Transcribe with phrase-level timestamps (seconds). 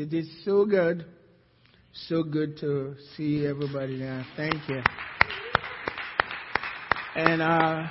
[0.00, 1.04] You did so good.
[1.92, 4.24] So good to see everybody now.
[4.34, 4.80] Thank you.
[7.16, 7.86] And uh,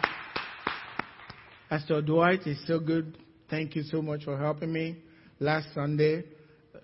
[1.69, 3.15] Pastor Dwight is so good.
[3.51, 4.97] Thank you so much for helping me.
[5.39, 6.23] Last Sunday,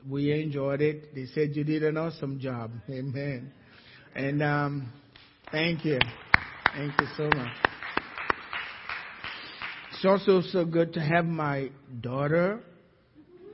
[0.07, 1.15] we enjoyed it.
[1.15, 2.69] They said you did an awesome job.
[2.87, 3.51] Amen.
[4.13, 4.93] And um,
[5.51, 5.97] thank you.
[6.77, 7.57] Thank you so much.
[9.91, 12.61] It's also so good to have my daughter,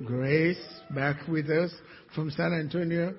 [0.06, 0.58] Grace,
[0.96, 1.72] back with us
[2.16, 3.14] from San Antonio.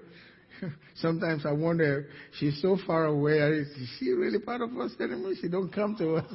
[0.97, 3.39] Sometimes I wonder, she's so far away.
[3.39, 3.69] Is
[3.99, 5.35] she really part of us anymore?
[5.41, 6.35] She don't come to us.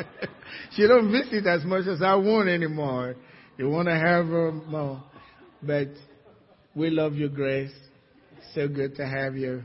[0.72, 3.16] she don't visit as much as I want anymore.
[3.58, 5.02] You want to have her more.
[5.62, 5.88] But
[6.74, 7.72] we love you, Grace.
[8.54, 9.62] So good to have you.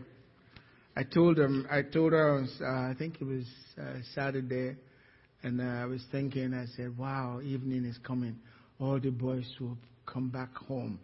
[0.96, 3.46] I told them, I told her, on, uh, I think it was
[3.80, 4.76] uh, Saturday,
[5.44, 8.38] and uh, I was thinking, I said, wow, evening is coming.
[8.80, 9.77] All the boys will
[10.12, 11.00] come back home.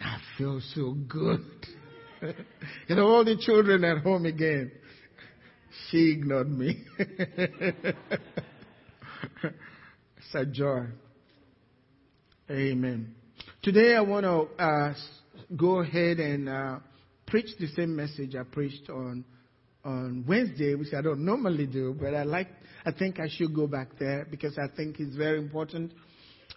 [0.00, 1.44] I feel so good.
[2.88, 4.70] you know, all the children at home again.
[5.90, 6.84] She ignored me.
[6.98, 7.94] it's
[10.34, 10.86] a joy.
[12.50, 13.14] Amen.
[13.62, 14.94] Today I want to uh,
[15.56, 16.78] go ahead and uh,
[17.26, 19.24] preach the same message I preached on
[19.84, 22.48] on Wednesday, which I don't normally do, but I like.
[22.84, 25.92] I think I should go back there because I think it's very important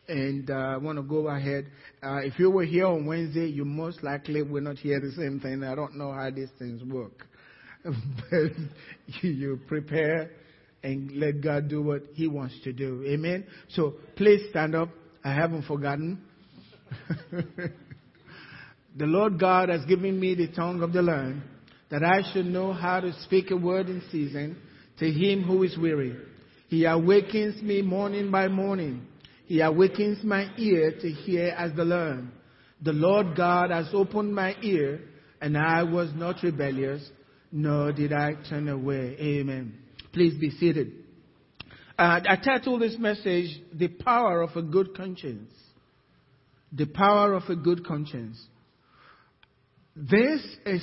[0.08, 1.68] and uh, I want to go ahead.
[2.04, 5.40] Uh, if you were here on Wednesday, you most likely will not hear the same
[5.40, 5.64] thing.
[5.64, 7.26] I don't know how these things work.
[7.84, 7.94] but
[9.22, 10.32] you prepare
[10.84, 13.04] and let God do what He wants to do.
[13.08, 13.46] Amen.
[13.70, 14.90] So please stand up.
[15.24, 16.22] I haven't forgotten.
[17.32, 21.44] the Lord God has given me the tongue of the learned
[21.90, 24.58] that I should know how to speak a word in season
[25.00, 26.16] to him who is weary.
[26.70, 29.06] He awakens me morning by morning.
[29.52, 32.32] He awakens my ear to hear as the learn.
[32.84, 35.02] The Lord God has opened my ear,
[35.42, 37.06] and I was not rebellious,
[37.52, 39.18] nor did I turn away.
[39.20, 39.78] Amen.
[40.14, 40.94] Please be seated.
[42.00, 45.52] Uh, I titled this message, The Power of a Good Conscience.
[46.72, 48.42] The Power of a Good Conscience.
[49.98, 50.82] This is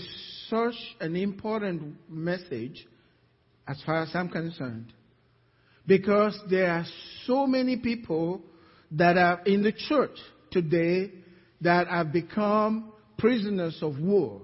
[0.51, 2.87] such an important message
[3.67, 4.93] as far as I'm concerned.
[5.87, 6.85] Because there are
[7.25, 8.43] so many people
[8.93, 10.17] that are in the church
[10.51, 11.11] today
[11.61, 14.43] that have become prisoners of war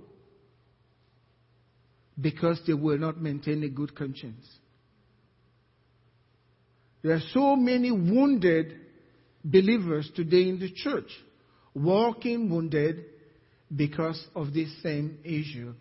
[2.21, 4.47] because they will not maintain a good conscience.
[7.03, 8.75] There are so many wounded
[9.44, 11.10] believers today in the church,
[11.75, 13.04] walking wounded
[13.75, 15.75] because of this same issue,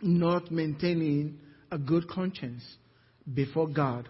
[0.00, 1.38] not maintaining
[1.70, 2.62] a good conscience
[3.32, 4.08] before God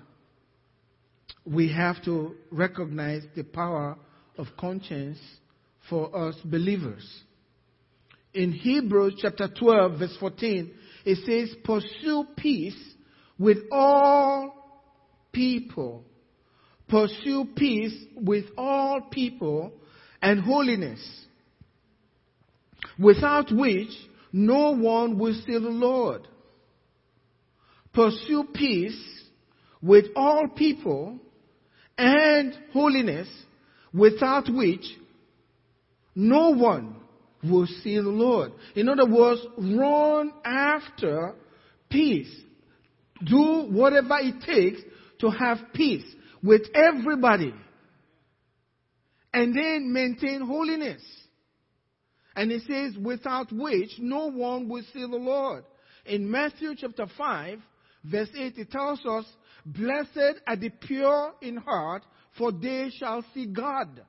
[1.44, 3.96] we have to recognize the power
[4.38, 5.18] of conscience
[5.88, 7.06] for us believers.
[8.32, 10.72] In Hebrews chapter 12 verse 14,
[11.04, 12.94] it says, pursue peace
[13.38, 14.54] with all
[15.32, 16.04] people.
[16.88, 19.72] Pursue peace with all people
[20.20, 21.00] and holiness,
[22.98, 23.88] without which
[24.32, 26.26] no one will see the Lord.
[27.92, 29.00] Pursue peace
[29.82, 31.18] with all people
[31.96, 33.28] and holiness,
[33.92, 34.84] without which
[36.14, 36.96] no one
[37.42, 38.52] will see the Lord.
[38.74, 41.34] In other words, run after
[41.90, 42.34] peace.
[43.24, 44.80] Do whatever it takes
[45.20, 46.04] to have peace
[46.42, 47.54] with everybody.
[49.32, 51.02] And then maintain holiness.
[52.36, 55.64] And it says, without which no one will see the Lord.
[56.04, 57.58] In Matthew chapter 5,
[58.04, 59.24] verse 8, it tells us
[59.64, 62.02] Blessed are the pure in heart,
[62.36, 64.02] for they shall see God.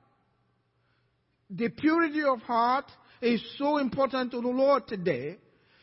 [1.48, 2.90] The purity of heart
[3.22, 5.38] is so important to the Lord today.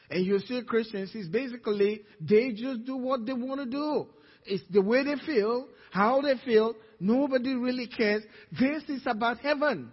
[0.09, 4.07] And you see Christians is basically they just do what they want to do.
[4.45, 6.75] It's the way they feel, how they feel.
[6.99, 8.23] Nobody really cares.
[8.51, 9.91] This is about heaven.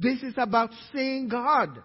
[0.00, 1.82] This is about seeing God.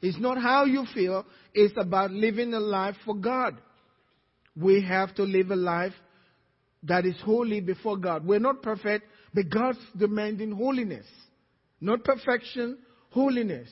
[0.00, 1.26] It's not how you feel.
[1.52, 3.60] It's about living a life for God.
[4.56, 5.92] We have to live a life
[6.82, 8.24] that is holy before God.
[8.24, 11.06] We're not perfect, but God's demanding holiness.
[11.80, 12.78] Not perfection,
[13.10, 13.68] holiness.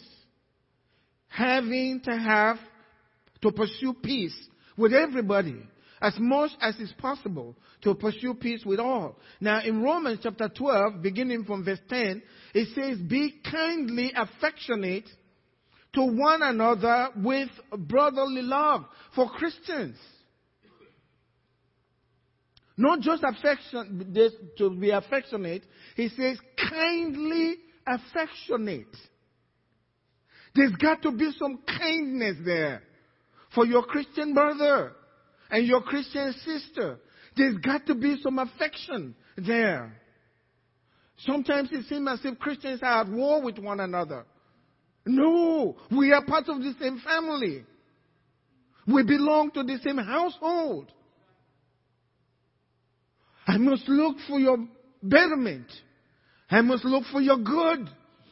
[1.29, 2.57] Having to have
[3.43, 4.37] to pursue peace
[4.77, 5.63] with everybody
[6.01, 9.17] as much as is possible to pursue peace with all.
[9.41, 12.23] Now in Romans chapter 12, beginning from verse 10,
[12.55, 15.09] it says, be kindly affectionate
[15.95, 18.85] to one another with brotherly love
[19.15, 19.97] for Christians.
[22.79, 24.15] Not just affection,
[24.57, 25.65] to be affectionate.
[25.97, 26.39] He says
[26.71, 28.97] kindly affectionate.
[30.55, 32.83] There's got to be some kindness there
[33.53, 34.93] for your Christian brother
[35.51, 37.01] and your Christian sister.
[37.37, 39.93] There's got to be some affection there.
[41.27, 44.25] Sometimes it seems as if Christians are at war with one another.
[45.05, 47.65] No, we are part of the same family.
[48.87, 50.93] We belong to the same household.
[53.49, 54.59] I must look for your
[55.03, 55.67] betterment.
[56.51, 57.89] I must look for your good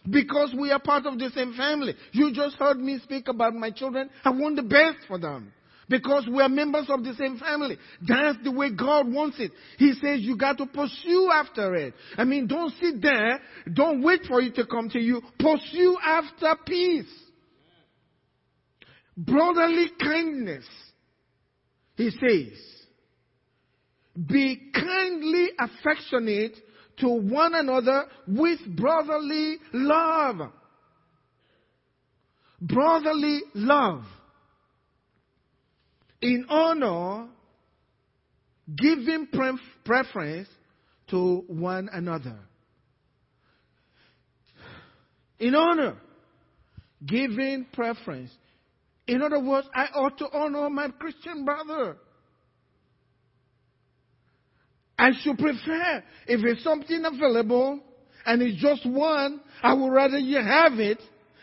[0.09, 1.95] because we are part of the same family.
[2.13, 4.11] You just heard me speak about my children.
[4.25, 5.55] I want the best for them
[5.89, 7.79] because we are members of the same family.
[8.07, 9.53] That's the way God wants it.
[9.79, 11.95] He says you got to pursue after it.
[12.19, 13.41] I mean, don't sit there.
[13.73, 15.23] Don't wait for it to come to you.
[15.39, 17.13] Pursue after peace.
[19.17, 20.67] Brotherly kindness.
[21.97, 22.76] He says,
[24.17, 26.57] be kindly affectionate
[26.99, 30.51] to one another with brotherly love.
[32.61, 34.05] Brotherly love.
[36.23, 37.29] In honor,
[38.75, 39.29] giving
[39.85, 40.49] preference
[41.09, 42.39] to one another.
[45.39, 45.97] In honor,
[47.05, 48.31] giving preference.
[49.07, 51.99] In other words, I ought to honor my Christian brother.
[54.99, 57.81] I should prefer if it's something available
[58.25, 61.01] and it's just one, I would rather you have it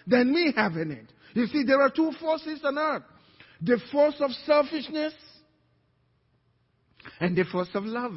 [0.08, 1.06] than me having it.
[1.34, 3.04] You see, there are two forces on earth.
[3.62, 5.14] The force of selfishness
[7.20, 8.14] and the force of love.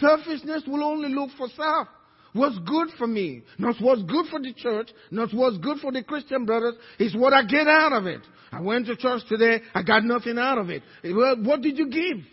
[0.00, 1.88] Selfishness will only look for self.
[2.32, 6.04] What's good for me, not what's good for the church, not what's good for the
[6.04, 8.20] Christian brothers, is what I get out of it.
[8.52, 10.82] I went to church today, I got nothing out of it.
[11.04, 12.24] What did you give?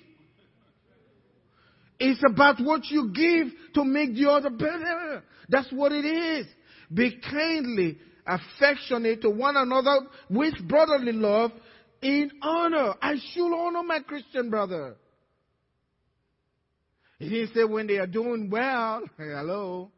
[2.00, 5.24] It's about what you give to make the other better.
[5.50, 6.48] That's what it is.
[6.94, 10.00] Be kindly affectionate to one another
[10.30, 11.52] with brotherly love
[12.02, 12.94] in honor.
[13.02, 14.96] I should honor my Christian brother.
[17.20, 19.92] He didn't say when they are doing well, hello.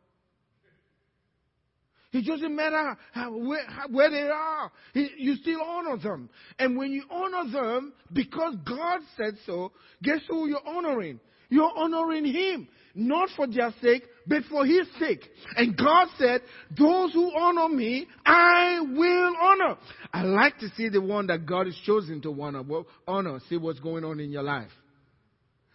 [2.12, 3.62] It doesn't matter how, where,
[3.92, 4.72] where, they are.
[4.94, 6.30] He, you still honor them.
[6.57, 11.19] And when you honor them, because God said so, guess who you're honoring?
[11.50, 12.68] You're honoring Him.
[12.96, 15.24] Not for their sake, but for His sake.
[15.56, 16.42] And God said,
[16.78, 19.78] those who honor me, I will honor.
[20.12, 22.63] I like to see the one that God has chosen to honor,
[23.07, 24.72] honor, see what's going on in your life.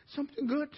[0.08, 0.68] Something good.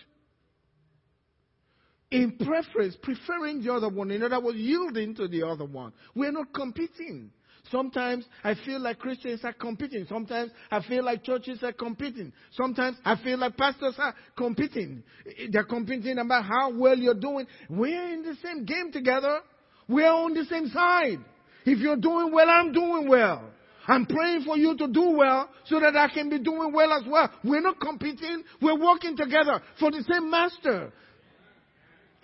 [2.10, 4.10] In preference, preferring the other one.
[4.10, 5.92] In other words, yielding to the other one.
[6.14, 7.32] We're not competing.
[7.70, 10.06] Sometimes I feel like Christians are competing.
[10.08, 12.32] Sometimes I feel like churches are competing.
[12.52, 15.02] Sometimes I feel like pastors are competing.
[15.50, 17.46] They're competing about how well you're doing.
[17.68, 19.40] We're in the same game together.
[19.88, 21.18] We're on the same side.
[21.64, 23.50] If you're doing well, I'm doing well.
[23.88, 27.04] I'm praying for you to do well so that I can be doing well as
[27.08, 27.30] well.
[27.44, 28.42] We're not competing.
[28.60, 30.92] We're working together for the same master.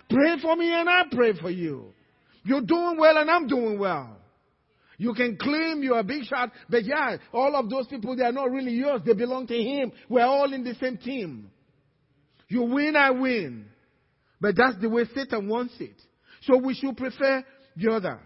[0.09, 1.93] Pray for me and I pray for you.
[2.43, 4.17] You're doing well and I'm doing well.
[5.03, 8.31] You can claim you're a big shot, but yeah, all of those people, they are
[8.31, 9.01] not really yours.
[9.05, 9.91] They belong to Him.
[10.07, 11.51] We're all in the same team.
[12.47, 13.65] You win, I win.
[14.39, 16.01] But that's the way Satan wants it.
[16.43, 17.43] So we should prefer
[17.75, 18.21] the other.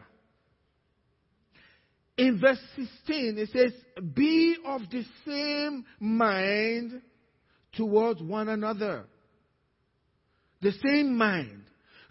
[2.15, 3.71] In verse 16, it says,
[4.13, 7.01] Be of the same mind
[7.73, 9.05] towards one another.
[10.61, 11.63] The same mind.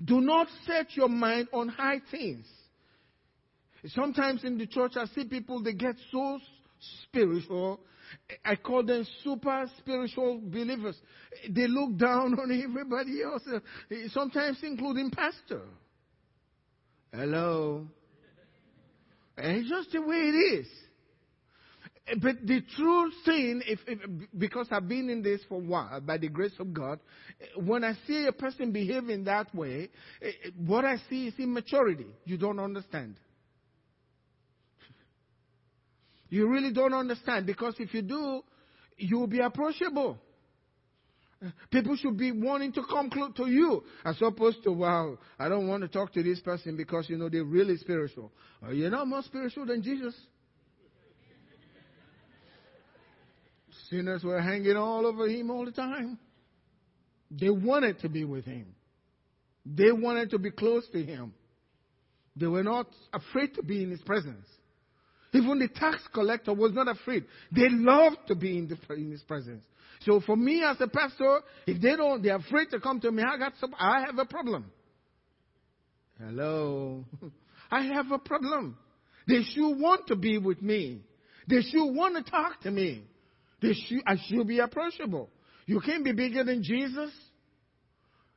[0.04, 2.46] Do not set your mind on high things
[3.88, 6.38] Sometimes in the church, I see people, they get so
[7.04, 7.80] spiritual.
[8.44, 10.96] I call them super spiritual believers.
[11.48, 13.42] They look down on everybody else,
[13.90, 15.62] eh, sometimes including pastor.
[17.12, 17.86] Hello.
[19.36, 20.66] And it's just the way it is.
[22.08, 23.98] Eh, but the true thing, if, if,
[24.36, 27.00] because I've been in this for a while, by the grace of God,
[27.56, 29.90] when I see a person behaving that way,
[30.56, 32.06] what I see is immaturity.
[32.24, 33.16] You don't understand.
[36.28, 38.42] You really don't understand because if you do,
[38.96, 40.18] you will be approachable.
[41.70, 45.68] People should be wanting to come close to you as opposed to, wow, I don't
[45.68, 48.32] want to talk to this person because, you know, they're really spiritual.
[48.62, 50.14] Are you not more spiritual than Jesus?
[53.90, 56.18] Sinners were hanging all over him all the time.
[57.30, 58.74] They wanted to be with him.
[59.64, 61.34] They wanted to be close to him.
[62.34, 64.46] They were not afraid to be in his presence.
[65.36, 67.24] Even the tax collector was not afraid.
[67.52, 69.64] They loved to be in, the, in his presence.
[70.00, 73.22] So for me as a pastor, if they don't, they're afraid to come to me.
[73.22, 73.74] I got some.
[73.78, 74.70] I have a problem.
[76.18, 77.04] Hello,
[77.70, 78.78] I have a problem.
[79.28, 81.02] They should want to be with me.
[81.48, 83.04] They should want to talk to me.
[83.60, 85.28] They should, I should be approachable.
[85.66, 87.10] You can't be bigger than Jesus.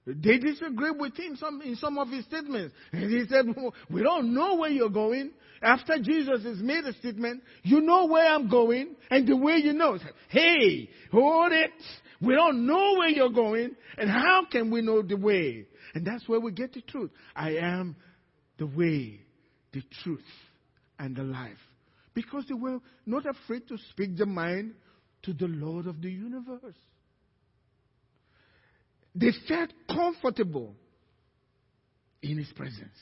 [0.06, 2.74] They disagree with him some, in some of his statements.
[2.92, 3.46] And he said,
[3.90, 5.32] We don't know where you're going.
[5.62, 9.74] After Jesus has made a statement, you know where I'm going, and the way you
[9.74, 10.00] know.
[10.30, 11.72] Hey, hold it.
[12.22, 15.66] We don't know where you're going, and how can we know the way?
[15.94, 17.12] And that's where we get the truth.
[17.36, 17.96] I am
[18.58, 19.22] the way,
[19.74, 20.24] the truth,
[20.98, 21.58] and the life.
[22.14, 24.74] Because they were not afraid to speak their mind
[25.24, 26.76] to the Lord of the universe.
[29.20, 30.76] They felt comfortable
[32.22, 32.98] in His presence.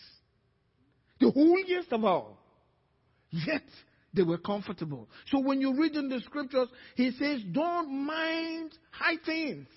[1.19, 2.39] The holiest of all.
[3.29, 3.63] Yet
[4.13, 5.07] they were comfortable.
[5.27, 9.67] So when you read in the scriptures, He says, don't mind high things.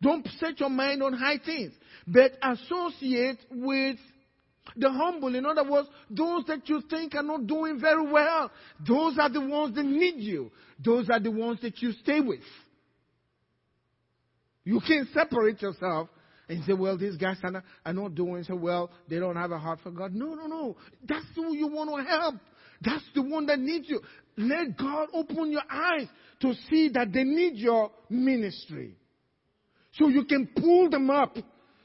[0.00, 1.72] Don't set your mind on high things,
[2.08, 3.96] but associate with
[4.76, 5.34] the humble.
[5.34, 8.50] In other words, those that you think are not doing very well,
[8.86, 10.50] those are the ones that need you.
[10.84, 12.40] Those are the ones that you stay with.
[14.64, 16.08] You can't separate yourself
[16.48, 18.90] and say, well, these guys are not, are not doing so well.
[19.08, 20.14] They don't have a heart for God.
[20.14, 20.76] No, no, no.
[21.08, 22.36] That's who you want to help.
[22.80, 24.00] That's the one that needs you.
[24.36, 26.06] Let God open your eyes
[26.40, 28.96] to see that they need your ministry.
[29.92, 31.36] So you can pull them up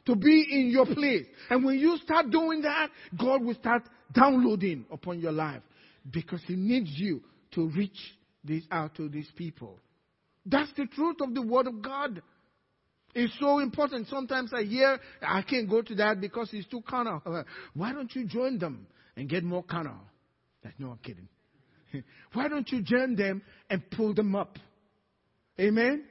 [0.06, 1.26] to be in your place.
[1.50, 5.62] And when you start doing that, God will start downloading upon your life
[6.10, 7.98] because He needs you to reach
[8.44, 9.78] this out to these people.
[10.46, 12.22] That's the truth of the Word of God.
[13.14, 14.08] It's so important.
[14.08, 17.22] Sometimes I hear, I can't go to that because it's too carnal.
[17.74, 19.98] Why don't you join them and get more carnal?
[20.64, 21.28] That's no, I'm kidding.
[22.34, 24.58] Why don't you join them and pull them up?
[25.60, 26.06] Amen?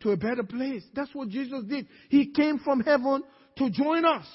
[0.00, 0.82] To a better place.
[0.94, 1.86] That's what Jesus did.
[2.08, 3.22] He came from heaven
[3.58, 4.26] to join us.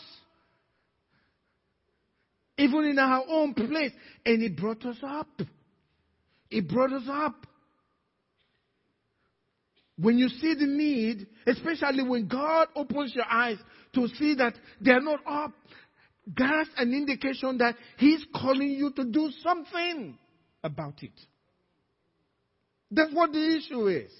[2.57, 3.91] Even in our own place.
[4.25, 5.41] And He brought us up.
[6.49, 7.45] He brought us up.
[9.99, 13.57] When you see the need, especially when God opens your eyes
[13.95, 15.53] to see that they're not up,
[16.35, 20.17] that's an indication that He's calling you to do something
[20.63, 21.19] about it.
[22.91, 24.11] That's what the issue is.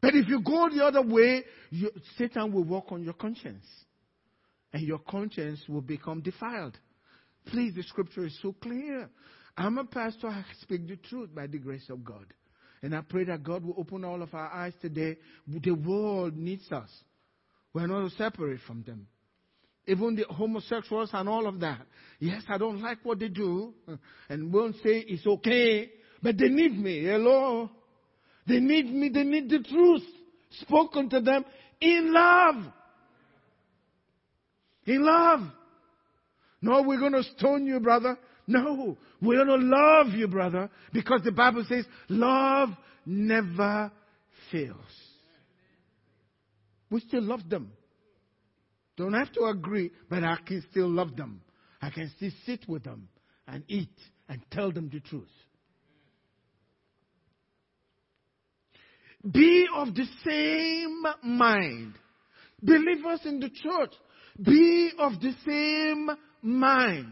[0.00, 3.64] But if you go the other way, you, Satan will work on your conscience.
[4.72, 6.78] And your conscience will become defiled.
[7.46, 9.08] Please, the scripture is so clear.
[9.56, 12.26] I'm a pastor, I speak the truth by the grace of God.
[12.84, 15.16] And I pray that God will open all of our eyes today.
[15.48, 16.90] The world needs us.
[17.72, 19.06] We're not separate from them.
[19.86, 21.80] Even the homosexuals and all of that.
[22.18, 23.72] Yes, I don't like what they do.
[24.28, 25.92] And won't say it's okay.
[26.22, 27.04] But they need me.
[27.04, 27.70] Hello?
[28.46, 29.08] They need me.
[29.08, 30.02] They need the truth
[30.60, 31.42] spoken to them
[31.80, 32.64] in love.
[34.84, 35.40] In love.
[36.60, 38.18] No, we're going to stone you, brother.
[38.46, 42.70] No, we're going to love you, brother, because the Bible says love
[43.06, 43.90] never
[44.50, 44.76] fails.
[46.90, 47.72] We still love them.
[48.96, 51.40] Don't have to agree, but I can still love them.
[51.80, 53.08] I can still sit with them
[53.48, 53.96] and eat
[54.28, 55.28] and tell them the truth.
[59.30, 61.94] Be of the same mind.
[62.62, 63.92] Believers in the church,
[64.42, 66.10] be of the same
[66.42, 67.10] mind.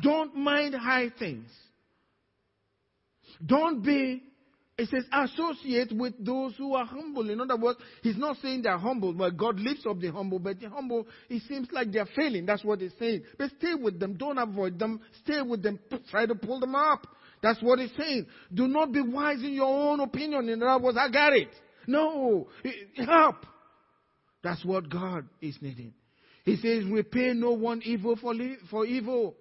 [0.00, 1.48] Don't mind high things.
[3.44, 4.22] Don't be,
[4.76, 7.30] it says, associate with those who are humble.
[7.30, 10.60] In other words, he's not saying they're humble, but God lifts up the humble, but
[10.60, 12.46] the humble, it seems like they're failing.
[12.46, 13.22] That's what he's saying.
[13.38, 14.14] But stay with them.
[14.14, 15.00] Don't avoid them.
[15.24, 15.78] Stay with them.
[16.10, 17.06] Try to pull them up.
[17.42, 18.26] That's what he's saying.
[18.52, 20.48] Do not be wise in your own opinion.
[20.48, 21.48] In other words, I got it.
[21.86, 22.48] No.
[22.96, 23.46] Help.
[24.42, 25.94] That's what God is needing.
[26.44, 28.34] He says, repay no one evil for,
[28.70, 29.36] for evil.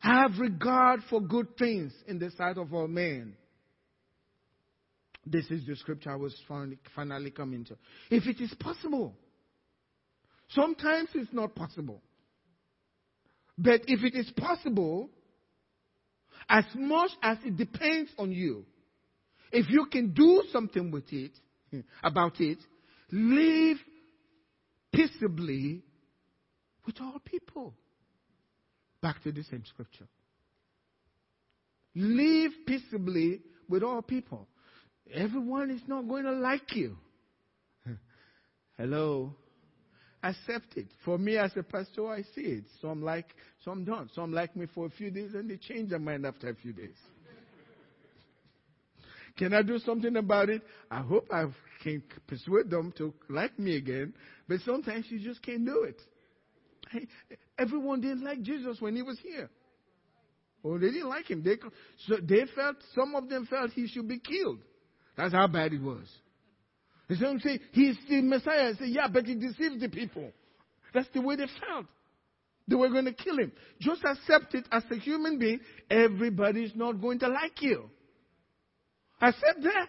[0.00, 3.34] Have regard for good things in the sight of all men.
[5.26, 7.76] This is the scripture I was finally, coming to.
[8.10, 9.14] If it is possible,
[10.48, 12.00] sometimes it's not possible.
[13.58, 15.10] But if it is possible,
[16.48, 18.64] as much as it depends on you,
[19.52, 21.32] if you can do something with it,
[22.02, 22.58] about it,
[23.12, 23.76] live
[24.92, 25.82] peaceably
[26.86, 27.74] with all people.
[29.02, 30.06] Back to the same scripture.
[31.94, 34.46] Live peaceably with all people.
[35.12, 36.96] Everyone is not going to like you.
[38.76, 39.34] Hello.
[40.22, 40.86] Accept it.
[41.04, 42.64] For me as a pastor, I see it.
[42.82, 44.12] Some like, some don't.
[44.14, 46.72] Some like me for a few days and they change their mind after a few
[46.72, 46.94] days.
[49.38, 50.62] Can I do something about it?
[50.90, 51.46] I hope I
[51.82, 54.12] can persuade them to like me again,
[54.46, 56.00] but sometimes you just can't do it.
[57.58, 59.48] Everyone didn't like Jesus when he was here.
[60.62, 61.42] Or they didn't like him.
[61.42, 61.56] They,
[62.06, 64.58] so they felt, some of them felt he should be killed.
[65.16, 66.06] That's how bad it was.
[67.08, 68.72] And some say, he's the Messiah.
[68.78, 70.30] I yeah, but he deceived the people.
[70.92, 71.86] That's the way they felt.
[72.68, 73.52] They were going to kill him.
[73.80, 75.60] Just accept it as a human being.
[75.90, 77.90] Everybody's not going to like you.
[79.20, 79.88] Accept that.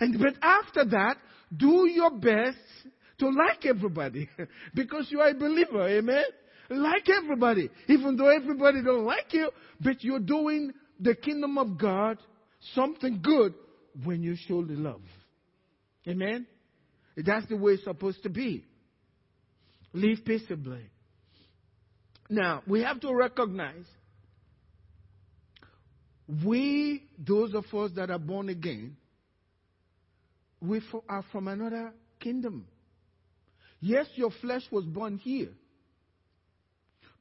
[0.00, 1.16] And, but after that,
[1.56, 2.58] do your best
[3.18, 4.28] to like everybody.
[4.74, 5.86] because you are a believer.
[5.88, 6.24] Amen?
[6.70, 7.70] Like everybody.
[7.88, 12.18] Even though everybody don't like you, but you're doing the kingdom of God
[12.74, 13.54] something good
[14.04, 15.02] when you show the love.
[16.08, 16.46] Amen?
[17.16, 18.64] That's the way it's supposed to be.
[19.92, 20.90] Live peaceably.
[22.28, 23.84] Now, we have to recognize
[26.44, 28.96] we, those of us that are born again,
[30.60, 32.66] we are from another kingdom.
[33.80, 35.50] Yes, your flesh was born here,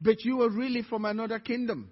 [0.02, 1.92] but you are really from another kingdom.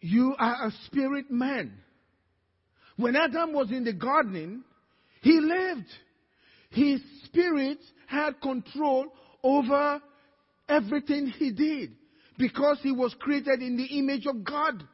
[0.00, 1.72] You are a spirit man.
[2.96, 4.64] When Adam was in the garden,
[5.22, 5.88] he lived.
[6.70, 9.06] His spirit had control
[9.42, 10.00] over
[10.68, 11.92] everything he did
[12.38, 14.84] because he was created in the image of God.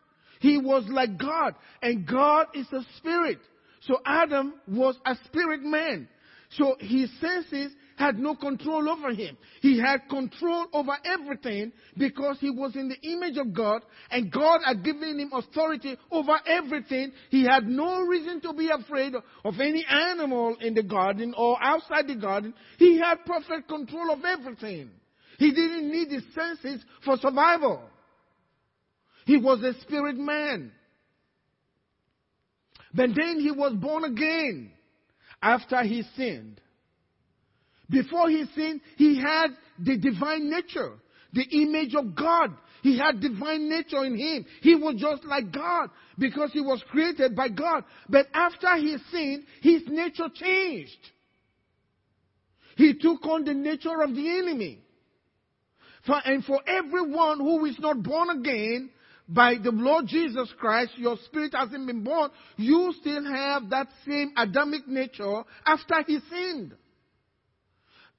[0.41, 3.39] He was like God, and God is a spirit.
[3.83, 6.09] So Adam was a spirit man.
[6.51, 9.37] So his senses had no control over him.
[9.63, 14.61] He had control over everything because he was in the image of God and God
[14.65, 17.13] had given him authority over everything.
[17.31, 22.07] He had no reason to be afraid of any animal in the garden or outside
[22.07, 22.55] the garden.
[22.79, 24.91] He had perfect control of everything.
[25.39, 27.83] He didn't need his senses for survival.
[29.25, 30.71] He was a spirit man.
[32.95, 34.73] But then he was born again
[35.43, 36.61] after he sinned.
[37.89, 40.95] Before he sinned, he had the divine nature,
[41.33, 42.57] the image of God.
[42.83, 44.45] He had divine nature in him.
[44.61, 47.85] He was just like God because he was created by God.
[48.09, 50.99] But after he sinned, his nature changed.
[52.77, 54.81] He took on the nature of the enemy.
[56.05, 58.91] For, and for everyone who is not born again
[59.29, 64.33] by the Lord Jesus Christ, your spirit hasn't been born, you still have that same
[64.37, 66.75] Adamic nature after he sinned.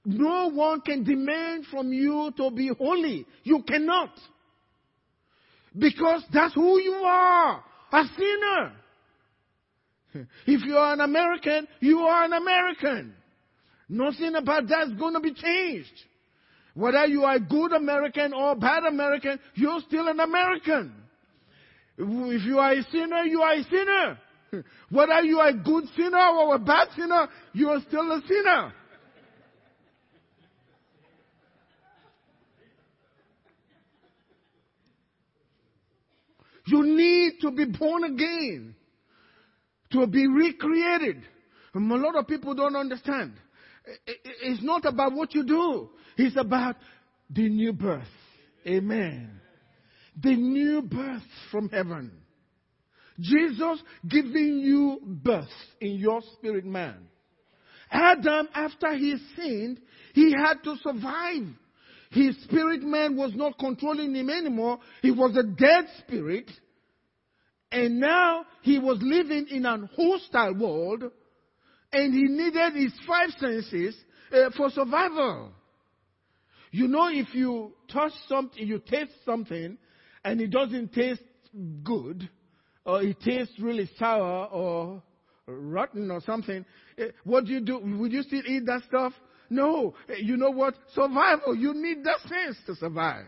[0.03, 3.25] No one can demand from you to be holy.
[3.43, 4.11] You cannot.
[5.77, 7.63] Because that's who you are.
[7.91, 8.73] A sinner.
[10.47, 13.13] If you are an American, you are an American.
[13.89, 16.03] Nothing about that's going to be changed.
[16.77, 20.93] Whether you are a good American or bad American, you're still an American.
[21.97, 24.19] If you are a sinner, you are a sinner.
[24.91, 28.73] Whether you are a good sinner or a bad sinner, you are still a sinner.
[36.67, 38.75] You need to be born again,
[39.93, 41.23] to be recreated.
[41.73, 43.33] And a lot of people don't understand.
[44.05, 45.89] It's not about what you do.
[46.17, 46.75] It's about
[47.29, 48.07] the new birth.
[48.65, 49.39] Amen.
[50.21, 52.11] The new birth from heaven.
[53.19, 55.45] Jesus giving you birth
[55.79, 57.07] in your spirit man.
[57.89, 59.79] Adam, after he sinned,
[60.13, 61.47] he had to survive.
[62.11, 64.79] His spirit man was not controlling him anymore.
[65.01, 66.49] He was a dead spirit.
[67.71, 71.03] And now he was living in an hostile world
[71.91, 73.95] and he needed his five senses
[74.31, 75.51] uh, for survival.
[76.71, 79.77] You know, if you touch something, you taste something,
[80.23, 81.21] and it doesn't taste
[81.83, 82.29] good,
[82.85, 85.01] or it tastes really sour or
[85.47, 86.65] rotten or something,
[86.99, 87.79] uh, what do you do?
[87.99, 89.13] Would you still eat that stuff?
[89.49, 89.95] No.
[90.09, 90.75] Uh, you know what?
[90.93, 91.55] Survival.
[91.55, 93.25] You need that sense to survive.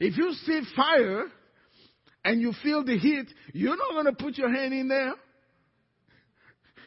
[0.00, 1.24] If you see fire
[2.24, 5.14] and you feel the heat, you're not going to put your hand in there.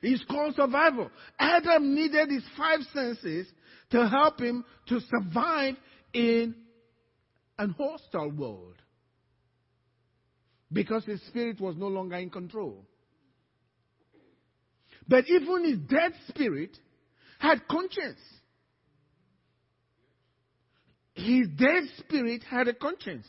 [0.02, 1.12] It's called survival.
[1.40, 3.48] Adam needed his five senses
[3.92, 5.76] to help him to survive
[6.14, 6.56] in
[7.58, 8.76] an hostile world
[10.74, 12.86] because his spirit was no longer in control.
[15.08, 16.78] But even his dead spirit
[17.40, 18.20] had conscience.
[21.14, 23.28] His dead spirit had a conscience.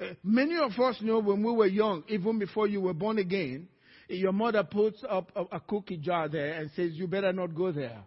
[0.00, 3.68] Uh, many of us know when we were young, even before you were born again,
[4.08, 7.72] your mother puts up a, a cookie jar there and says, You better not go
[7.72, 7.98] there.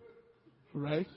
[0.74, 1.08] Right?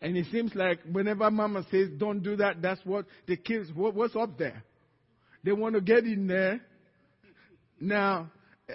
[0.00, 3.94] And it seems like whenever mama says, Don't do that, that's what the kids, what,
[3.94, 4.62] what's up there?
[5.44, 6.60] They want to get in there.
[7.80, 8.30] Now,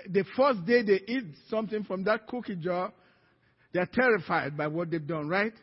[0.09, 2.91] the first day they eat something from that cookie jar,
[3.73, 5.53] They're terrified by what they've done, right?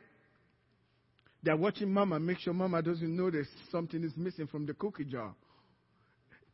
[1.43, 5.35] They're watching mama, make sure mama doesn't notice something is missing from the cookie jar.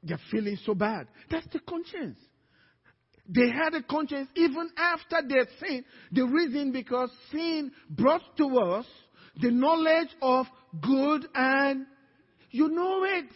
[0.02, 1.06] They're feeling so bad.
[1.30, 2.18] That's the conscience.
[3.32, 5.84] They had a conscience even after their sin.
[6.10, 8.86] The reason because sin brought to us
[9.40, 10.46] the knowledge of
[10.82, 11.86] good and
[12.50, 13.26] you know it.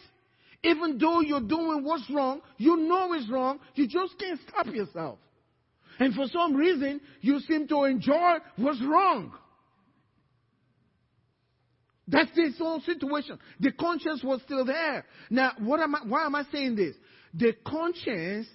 [0.64, 5.18] Even though you're doing what's wrong, you know it's wrong, you just can't stop yourself.
[6.00, 9.32] And for some reason, you seem to enjoy what's wrong.
[12.08, 13.38] That's this whole situation.
[13.60, 15.04] The conscience was still there.
[15.30, 16.96] Now, what am I, why am I saying this?
[17.32, 18.48] The conscience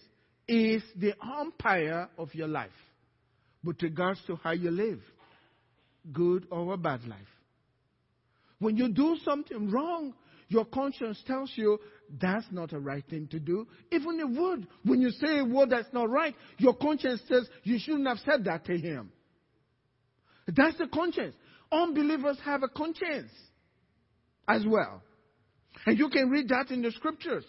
[0.50, 2.72] is the umpire of your life
[3.64, 5.00] with regards to how you live,
[6.12, 7.20] good or a bad life.
[8.58, 10.14] When you do something wrong,
[10.48, 11.78] your conscience tells you
[12.20, 13.68] that's not a right thing to do.
[13.92, 17.78] Even a word, when you say a word that's not right, your conscience says you
[17.80, 19.12] shouldn't have said that to him.
[20.48, 21.36] That's the conscience.
[21.72, 23.32] Unbelievers have a conscience
[24.48, 25.04] as well.
[25.86, 27.46] And you can read that in the scriptures.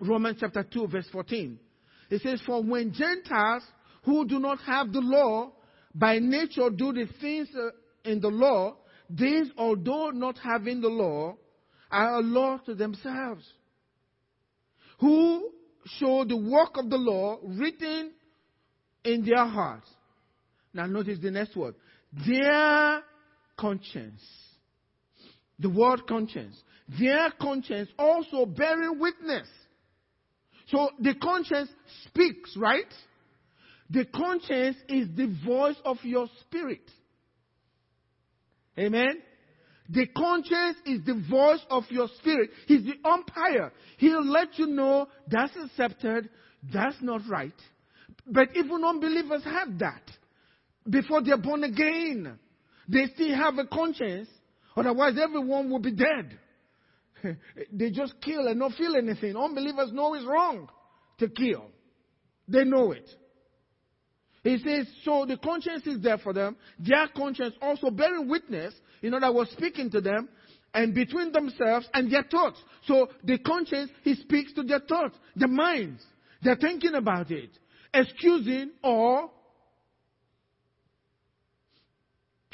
[0.00, 1.58] Romans chapter 2, verse 14.
[2.10, 3.62] It says, For when Gentiles
[4.04, 5.52] who do not have the law
[5.94, 7.70] by nature do the things uh,
[8.08, 8.76] in the law,
[9.10, 11.36] these, although not having the law,
[11.90, 13.44] are a law to themselves,
[15.00, 15.50] who
[15.98, 18.12] show the work of the law written
[19.04, 19.88] in their hearts.
[20.74, 21.74] Now, notice the next word.
[22.26, 23.02] Their
[23.56, 24.22] conscience.
[25.58, 26.62] The word conscience.
[26.98, 29.48] Their conscience also bearing witness.
[30.70, 31.70] So the conscience
[32.06, 32.92] speaks, right?
[33.90, 36.90] The conscience is the voice of your spirit.
[38.78, 39.22] Amen?
[39.88, 42.50] The conscience is the voice of your spirit.
[42.66, 43.72] He's the umpire.
[43.96, 46.28] He'll let you know that's accepted,
[46.70, 47.54] that's not right.
[48.26, 50.02] But even unbelievers have that
[50.88, 52.38] before they're born again.
[52.86, 54.28] They still have a conscience.
[54.76, 56.38] Otherwise, everyone will be dead.
[57.72, 59.36] they just kill and not feel anything.
[59.36, 60.68] Unbelievers know it's wrong
[61.18, 61.66] to kill.
[62.46, 63.08] They know it.
[64.44, 66.56] He says, so the conscience is there for them.
[66.78, 70.28] Their conscience also bearing witness, in other words, speaking to them,
[70.72, 72.58] and between themselves and their thoughts.
[72.86, 76.02] So the conscience, he speaks to their thoughts, their minds.
[76.42, 77.50] They're thinking about it,
[77.92, 79.30] excusing or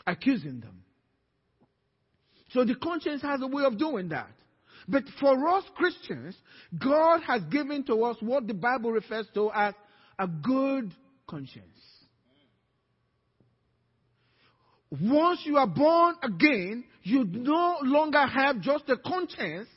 [0.07, 0.83] accusing them.
[2.51, 4.31] So the conscience has a way of doing that.
[4.89, 6.37] But for us Christians,
[6.79, 9.75] God has given to us what the Bible refers to as
[10.19, 10.93] a good
[11.27, 11.65] conscience.
[14.91, 19.69] Once you are born again, you no longer have just a conscience.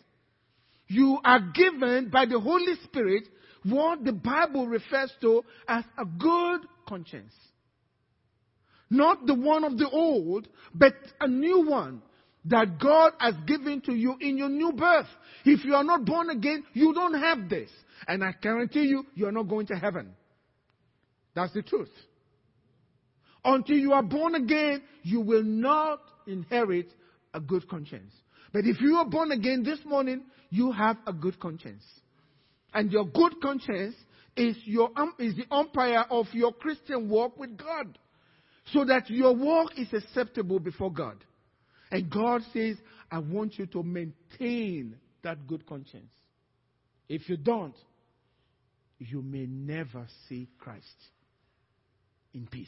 [0.88, 3.24] You are given by the Holy Spirit
[3.64, 7.34] what the Bible refers to as a good conscience.
[8.90, 12.02] Not the one of the old, but a new one
[12.50, 15.08] that God has given to you in your new birth.
[15.46, 17.70] If you are not born again, you don't have this.
[18.08, 20.14] And I guarantee you, you are not going to heaven.
[21.36, 21.92] That's the truth.
[23.44, 26.92] Until you are born again, you will not inherit
[27.34, 28.14] a good conscience.
[28.54, 31.84] But if you are born again this morning, you have a good conscience.
[32.74, 33.96] And your good conscience
[34.36, 37.98] is, your, um, is the umpire of your Christian walk with God.
[38.74, 41.24] So that your walk is acceptable before God.
[41.92, 42.78] And God says,
[43.12, 46.12] I want you to maintain that good conscience.
[47.08, 47.76] If you don't,
[49.00, 50.86] you may never see Christ
[52.34, 52.68] in peace.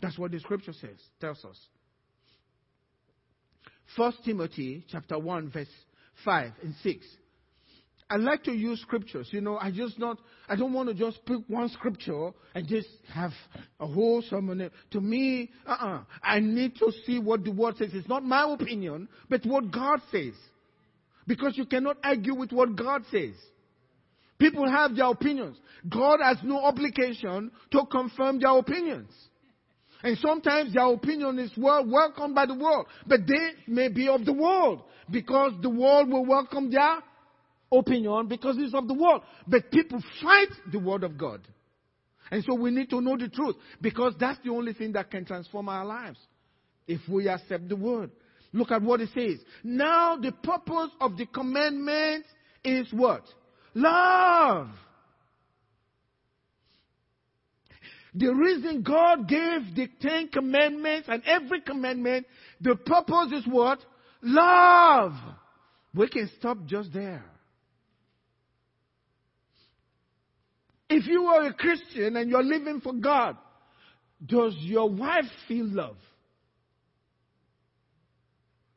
[0.00, 1.58] That's what the scripture says, tells us.
[3.96, 5.68] First Timothy chapter 1 verse
[6.24, 7.06] 5 and 6
[8.08, 9.28] I like to use scriptures.
[9.32, 12.88] You know, I just not, I don't want to just pick one scripture and just
[13.12, 13.32] have
[13.80, 14.70] a whole sermon.
[14.92, 16.02] To me, uh-uh.
[16.22, 17.90] I need to see what the word says.
[17.92, 20.34] It's not my opinion, but what God says.
[21.26, 23.34] Because you cannot argue with what God says.
[24.38, 25.56] People have their opinions.
[25.88, 29.10] God has no obligation to confirm their opinions.
[30.02, 34.24] And sometimes their opinion is well welcomed by the world, but they may be of
[34.24, 36.98] the world because the world will welcome their
[37.72, 39.22] opinion because it's of the world.
[39.46, 41.40] But people fight the word of God.
[42.30, 45.24] And so we need to know the truth because that's the only thing that can
[45.24, 46.18] transform our lives
[46.86, 48.10] if we accept the word.
[48.52, 49.38] Look at what it says.
[49.62, 52.24] Now the purpose of the commandment
[52.64, 53.22] is what?
[53.74, 54.68] Love.
[58.14, 62.26] The reason God gave the Ten Commandments and every commandment,
[62.62, 63.78] the purpose is what?
[64.22, 65.12] Love.
[65.94, 67.24] We can stop just there.
[70.88, 73.36] If you are a Christian and you're living for God,
[74.24, 75.96] does your wife feel love?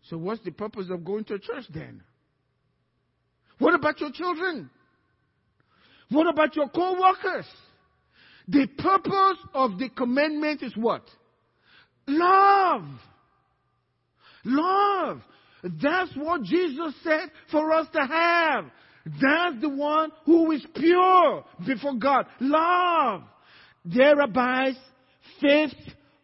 [0.09, 2.01] So, what's the purpose of going to church then?
[3.59, 4.69] What about your children?
[6.09, 7.45] What about your co workers?
[8.47, 11.03] The purpose of the commandment is what?
[12.07, 12.85] Love.
[14.43, 15.21] Love.
[15.63, 18.65] That's what Jesus said for us to have.
[19.21, 22.25] That's the one who is pure before God.
[22.39, 23.23] Love.
[23.85, 24.77] There abides
[25.41, 25.73] faith,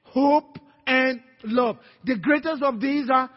[0.04, 1.78] hope, and love.
[2.04, 3.30] The greatest of these are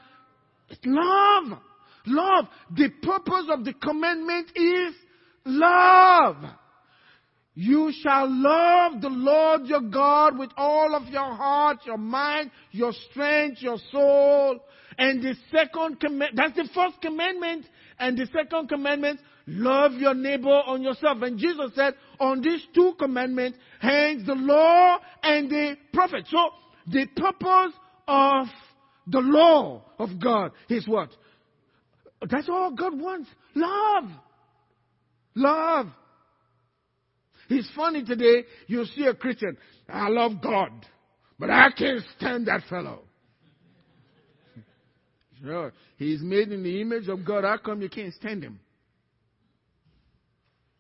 [0.84, 1.58] love.
[2.06, 2.46] Love.
[2.76, 4.94] The purpose of the commandment is
[5.44, 6.37] love.
[7.54, 12.92] You shall love the Lord your God with all of your heart, your mind, your
[13.11, 14.61] strength, your soul.
[14.96, 17.66] And the second command, that's the first commandment.
[17.98, 21.22] And the second commandment, love your neighbor on yourself.
[21.22, 26.26] And Jesus said, on these two commandments hangs the law and the prophet.
[26.28, 26.50] So
[26.87, 27.74] the purpose
[28.06, 28.46] of
[29.06, 31.11] the law of God is what?
[32.28, 33.28] That's all God wants.
[33.54, 34.11] Love.
[35.34, 35.87] Love.
[37.48, 39.56] It's funny today, you see a Christian,
[39.88, 40.70] I love God,
[41.38, 43.02] but I can't stand that fellow.
[45.40, 47.44] Sure, he's made in the image of God.
[47.44, 48.58] How come you can't stand him?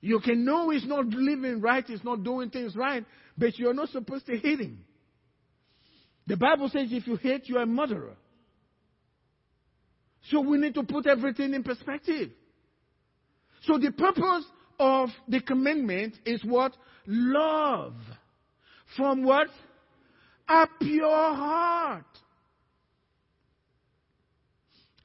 [0.00, 3.04] You can know he's not living right, he's not doing things right,
[3.36, 4.84] but you're not supposed to hate him.
[6.26, 8.16] The Bible says if you hate, you're a murderer.
[10.30, 12.30] So we need to put everything in perspective.
[13.62, 14.44] So the purpose
[14.78, 16.76] of the commandment is what?
[17.06, 17.94] Love.
[18.96, 19.48] From what?
[20.48, 22.04] A pure heart.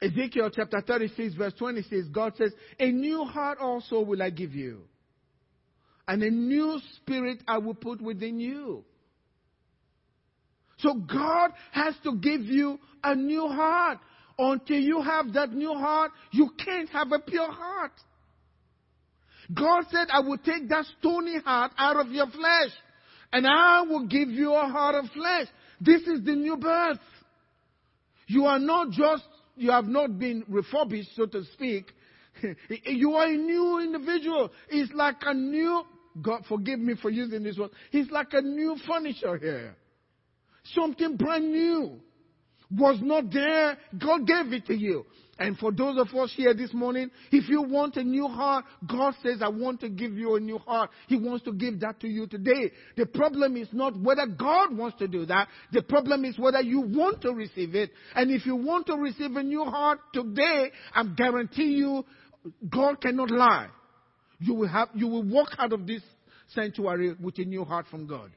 [0.04, 4.54] Ezekiel chapter 36, verse 20 says, God says, A new heart also will I give
[4.54, 4.82] you,
[6.06, 8.84] and a new spirit I will put within you.
[10.78, 13.98] So God has to give you a new heart.
[14.36, 17.92] Until you have that new heart, you can't have a pure heart.
[19.52, 22.72] God said, I will take that stony heart out of your flesh
[23.32, 25.46] and I will give you a heart of flesh.
[25.80, 26.98] This is the new birth.
[28.26, 29.22] You are not just,
[29.56, 31.92] you have not been refurbished, so to speak.
[32.86, 34.50] you are a new individual.
[34.68, 35.82] It's like a new,
[36.20, 37.70] God forgive me for using this word.
[37.92, 39.76] It's like a new furniture here.
[40.74, 42.00] Something brand new.
[42.70, 43.76] Was not there.
[43.98, 45.04] God gave it to you.
[45.38, 49.14] And for those of us here this morning, if you want a new heart, God
[49.22, 50.90] says, I want to give you a new heart.
[51.08, 52.70] He wants to give that to you today.
[52.96, 55.48] The problem is not whether God wants to do that.
[55.72, 57.90] The problem is whether you want to receive it.
[58.14, 62.04] And if you want to receive a new heart today, I guarantee you,
[62.68, 63.68] God cannot lie.
[64.38, 66.02] You will have, you will walk out of this
[66.48, 68.30] sanctuary with a new heart from God.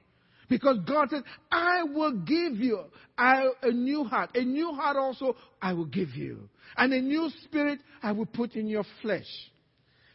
[0.49, 2.79] Because God says, I will give you
[3.17, 4.31] a new heart.
[4.36, 6.49] A new heart also I will give you.
[6.75, 9.27] And a new spirit I will put in your flesh.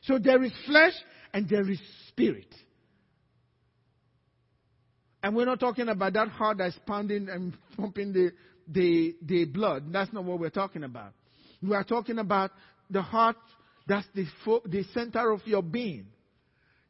[0.03, 0.95] So there is flesh
[1.33, 2.53] and there is spirit.
[5.23, 8.33] And we're not talking about that heart that's pounding and pumping the,
[8.69, 9.85] the, the blood.
[9.93, 11.13] That's not what we're talking about.
[11.63, 12.51] We are talking about
[12.91, 13.37] the heart
[13.87, 14.27] that's the,
[14.67, 16.07] the center of your being.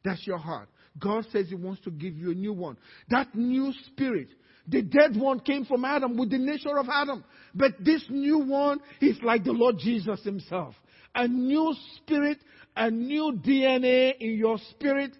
[0.03, 0.69] That's your heart.
[0.99, 2.77] God says He wants to give you a new one.
[3.09, 4.29] That new spirit.
[4.67, 7.23] The dead one came from Adam with the nature of Adam.
[7.53, 10.75] But this new one is like the Lord Jesus Himself.
[11.15, 12.39] A new spirit,
[12.75, 15.11] a new DNA in your spirit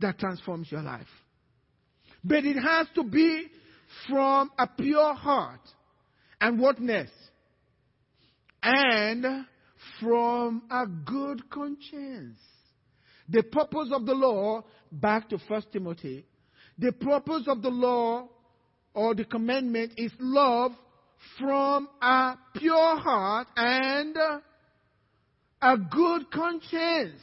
[0.00, 1.06] that transforms your life.
[2.22, 3.46] But it has to be
[4.08, 5.60] from a pure heart.
[6.40, 7.12] And what next?
[8.62, 9.46] And
[10.00, 12.38] from a good conscience.
[13.30, 16.26] The purpose of the law back to 1 Timothy.
[16.78, 18.28] The purpose of the law
[18.92, 20.72] or the commandment is love
[21.38, 24.16] from a pure heart and
[25.62, 27.20] a good conscience.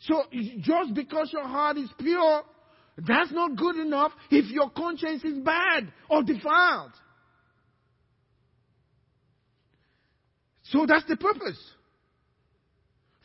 [0.00, 0.22] So
[0.60, 2.42] just because your heart is pure,
[2.96, 6.92] that's not good enough if your conscience is bad or defiled.
[10.64, 11.58] So that's the purpose.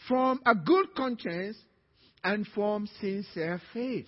[0.09, 1.55] From a good conscience
[2.23, 4.07] and from sincere faith.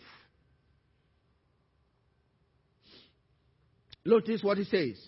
[4.03, 4.99] Notice what he says.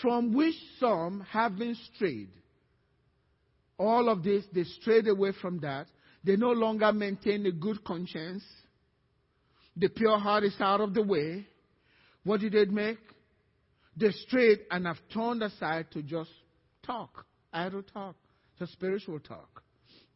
[0.00, 2.30] From which some have been strayed.
[3.78, 5.88] All of this, they strayed away from that.
[6.24, 8.42] They no longer maintain a good conscience.
[9.76, 11.46] The pure heart is out of the way.
[12.24, 12.98] What did they make?
[13.94, 16.30] They strayed and have turned aside to just
[16.82, 18.16] talk, idle talk,
[18.60, 19.62] just spiritual talk.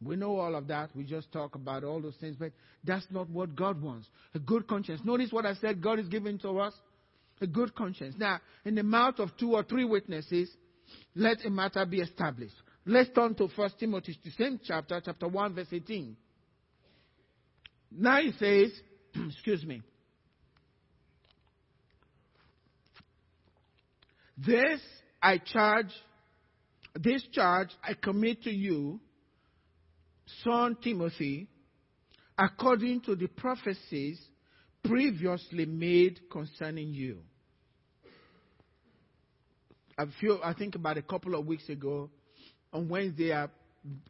[0.01, 0.95] We know all of that.
[0.95, 2.51] We just talk about all those things, but
[2.83, 4.07] that's not what God wants.
[4.35, 5.01] A good conscience.
[5.03, 6.73] Notice what I said God is giving to us?
[7.41, 8.15] A good conscience.
[8.17, 10.49] Now, in the mouth of two or three witnesses,
[11.15, 12.55] let a matter be established.
[12.85, 16.15] Let's turn to 1 Timothy, the same chapter, chapter 1, verse 18.
[17.97, 18.71] Now it says,
[19.27, 19.81] excuse me.
[24.37, 24.81] This
[25.21, 25.91] I charge,
[26.95, 28.99] this charge I commit to you,
[30.43, 31.47] son Timothy,
[32.37, 34.19] according to the prophecies
[34.83, 37.19] previously made concerning you.
[39.97, 42.09] I feel, I think about a couple of weeks ago,
[42.73, 43.47] on Wednesday, I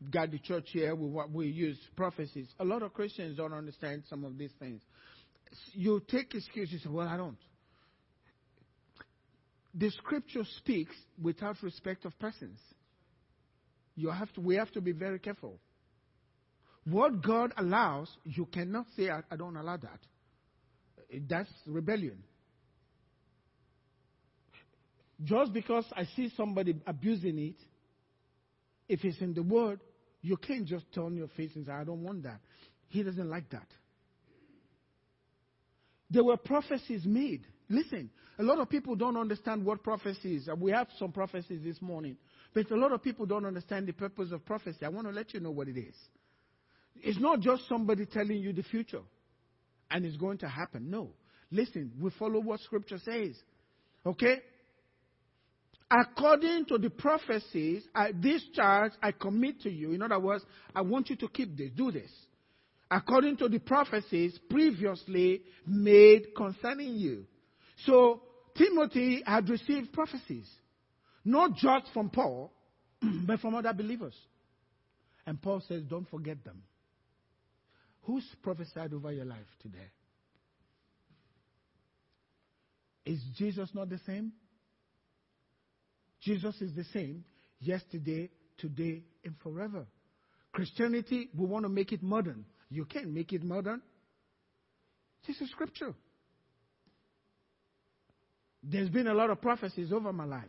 [0.09, 2.47] got the church here with what we use prophecies.
[2.59, 4.81] A lot of Christians don't understand some of these things.
[5.73, 7.37] You take excuses, well, I don't.
[9.75, 12.57] The scripture speaks without respect of persons.
[13.95, 15.59] You have to, we have to be very careful.
[16.85, 19.99] What God allows, you cannot say, I, I don't allow that.
[21.11, 22.23] Eh, that's rebellion.
[25.23, 27.55] Just because I see somebody abusing it,
[28.87, 29.79] if it's in the Word,
[30.21, 32.41] you can't just turn your face and say, I don't want that.
[32.89, 33.67] He doesn't like that.
[36.09, 37.45] There were prophecies made.
[37.69, 40.49] Listen, a lot of people don't understand what prophecy is.
[40.57, 42.17] We have some prophecies this morning,
[42.55, 44.85] but a lot of people don't understand the purpose of prophecy.
[44.85, 45.93] I want to let you know what it is.
[46.95, 49.01] It's not just somebody telling you the future
[49.91, 50.89] and it's going to happen.
[50.89, 51.09] No.
[51.51, 53.35] Listen, we follow what Scripture says.
[54.05, 54.37] Okay?
[55.91, 59.91] According to the prophecies, I, this charge I commit to you.
[59.91, 62.09] In other words, I want you to keep this, do this.
[62.89, 67.25] According to the prophecies previously made concerning you.
[67.85, 68.21] So,
[68.57, 70.49] Timothy had received prophecies,
[71.25, 72.53] not just from Paul,
[73.25, 74.15] but from other believers.
[75.25, 76.61] And Paul says, don't forget them.
[78.03, 79.89] Who's prophesied over your life today?
[83.05, 84.31] Is Jesus not the same?
[86.21, 87.23] Jesus is the same
[87.59, 89.85] yesterday, today, and forever.
[90.51, 92.45] Christianity, we want to make it modern.
[92.69, 93.81] You can't make it modern.
[95.27, 95.93] This is scripture.
[98.63, 100.43] There's been a lot of prophecies over my life,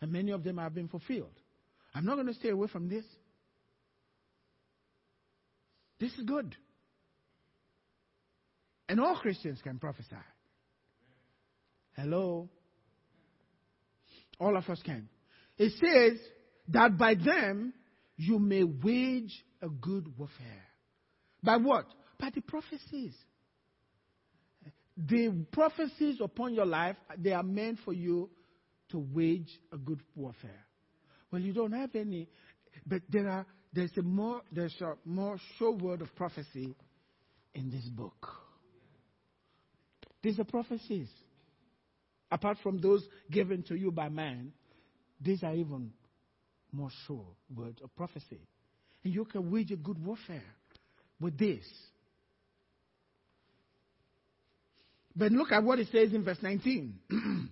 [0.00, 1.32] and many of them have been fulfilled.
[1.94, 3.04] I'm not going to stay away from this.
[5.98, 6.54] This is good.
[8.88, 10.16] And all Christians can prophesy.
[11.96, 12.48] Hello?
[14.38, 15.08] All of us can.
[15.56, 16.20] It says
[16.68, 17.72] that by them
[18.16, 19.32] you may wage
[19.62, 20.64] a good warfare.
[21.42, 21.86] By what?
[22.20, 23.14] By the prophecies.
[24.96, 28.30] The prophecies upon your life, they are meant for you
[28.90, 30.64] to wage a good warfare.
[31.30, 32.28] Well, you don't have any,
[32.86, 36.74] but there are, there's a more, there's a more sure word of prophecy
[37.54, 38.28] in this book.
[40.22, 41.08] These are prophecies.
[42.30, 44.52] Apart from those given to you by man,
[45.20, 45.92] these are even
[46.72, 48.40] more sure words of prophecy.
[49.04, 50.42] And you can wage a good warfare
[51.20, 51.64] with this.
[55.14, 56.98] But look at what it says in verse 19.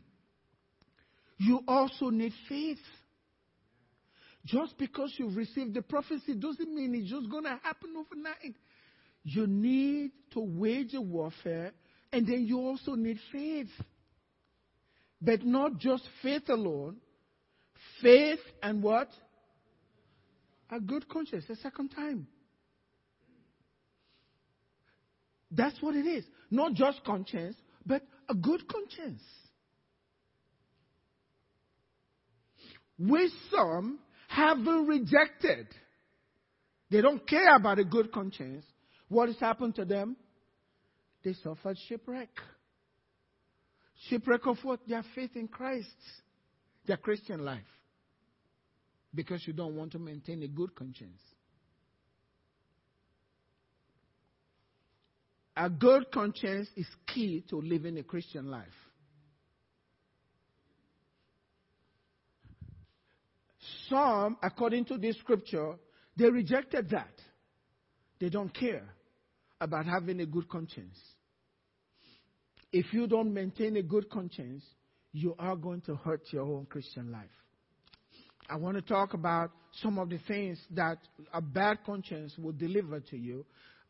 [1.38, 2.78] you also need faith.
[4.44, 8.56] Just because you've received the prophecy doesn't mean it's just going to happen overnight.
[9.22, 11.72] You need to wage a warfare,
[12.12, 13.70] and then you also need faith.
[15.20, 16.98] But not just faith alone,
[18.02, 19.08] faith and what?
[20.70, 22.26] A good conscience, a second time.
[25.50, 26.24] That's what it is.
[26.50, 29.22] Not just conscience, but a good conscience.
[32.98, 35.66] Which some haven't rejected.
[36.90, 38.64] They don't care about a good conscience.
[39.08, 40.16] What has happened to them?
[41.24, 42.30] They suffered shipwreck.
[44.08, 44.80] Shipwreck of what?
[44.86, 45.88] Their faith in Christ,
[46.86, 47.62] their Christian life
[49.14, 51.20] because you don't want to maintain a good conscience.
[55.56, 58.66] A good conscience is key to living a Christian life.
[63.88, 65.74] Some, according to this scripture,
[66.16, 67.14] they rejected that.
[68.20, 68.88] They don't care
[69.60, 70.98] about having a good conscience.
[72.72, 74.64] If you don't maintain a good conscience,
[75.12, 77.30] you are going to hurt your own Christian life.
[78.48, 80.98] I want to talk about some of the things that
[81.32, 83.46] a bad conscience will deliver to you,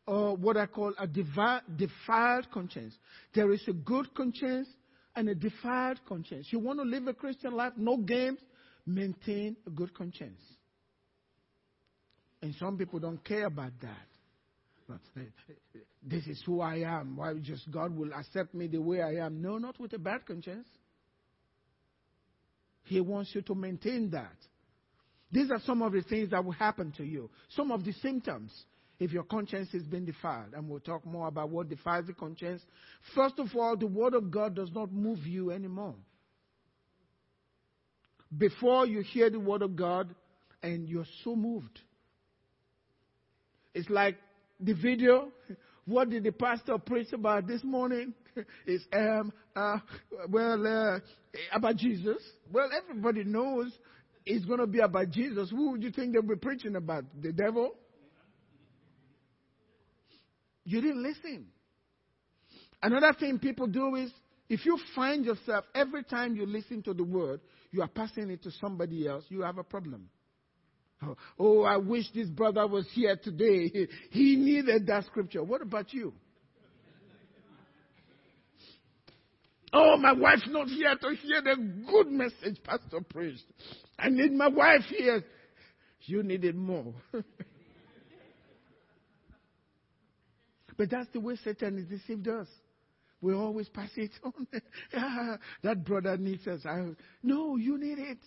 [0.07, 2.93] or what I call a defiled conscience.
[3.33, 4.67] There is a good conscience
[5.15, 6.47] and a defiled conscience.
[6.51, 8.39] You want to live a Christian life, no games,
[8.85, 10.41] maintain a good conscience.
[12.41, 14.93] And some people don't care about that.
[14.93, 15.21] Uh,
[16.03, 17.17] this is who I am.
[17.17, 19.41] Why just God will accept me the way I am?
[19.41, 20.67] No, not with a bad conscience.
[22.83, 24.35] He wants you to maintain that.
[25.31, 27.31] These are some of the things that will happen to you.
[27.49, 28.51] Some of the symptoms
[28.99, 30.53] if your conscience has been defiled.
[30.53, 32.61] And we'll talk more about what defiles the conscience.
[33.13, 35.95] First of all, the Word of God does not move you anymore.
[38.35, 40.13] Before you hear the Word of God
[40.61, 41.79] and you're so moved.
[43.73, 44.17] It's like
[44.59, 45.29] the video.
[45.85, 48.13] What did the pastor preach about this morning?
[48.65, 49.77] It's um uh
[50.29, 50.99] well uh,
[51.53, 52.17] about Jesus.
[52.51, 53.71] Well, everybody knows
[54.25, 55.49] it's going to be about Jesus.
[55.51, 57.05] Who would you think they'll be preaching about?
[57.21, 57.75] The devil?
[60.65, 61.45] You didn't listen.
[62.81, 64.11] Another thing people do is
[64.49, 67.41] if you find yourself every time you listen to the word,
[67.71, 70.09] you are passing it to somebody else, you have a problem.
[71.03, 73.87] Oh, oh I wish this brother was here today.
[74.11, 75.43] He needed that scripture.
[75.43, 76.13] What about you?
[79.73, 81.55] Oh, my wife's not here to hear the
[81.91, 83.43] good message Pastor preached.
[83.99, 85.23] I need my wife here.
[86.01, 86.93] You needed more.
[90.77, 92.47] But that's the way Satan deceived us.
[93.25, 94.47] We always pass it on.
[95.63, 96.61] that brother needs us.
[96.63, 96.91] I,
[97.23, 98.19] no, you need it.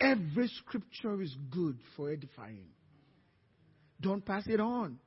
[0.00, 2.68] Every scripture is good for edifying.
[4.00, 4.98] Don't pass it on.